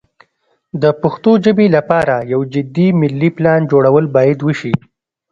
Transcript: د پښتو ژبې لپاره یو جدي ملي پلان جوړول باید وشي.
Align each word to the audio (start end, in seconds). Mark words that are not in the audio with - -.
د 0.81 0.83
پښتو 1.01 1.31
ژبې 1.45 1.67
لپاره 1.75 2.15
یو 2.33 2.41
جدي 2.53 2.87
ملي 3.01 3.29
پلان 3.37 3.61
جوړول 3.71 4.05
باید 4.15 4.39
وشي. 4.43 4.73